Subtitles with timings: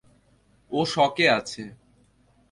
[0.71, 1.63] ও শকে আছে!